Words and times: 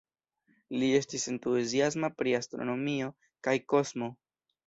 Li 0.83 0.87
estis 0.99 1.25
entuziasma 1.33 2.09
pri 2.21 2.35
astronomio 2.39 3.11
kaj 3.49 3.57
kosmo. 3.75 4.09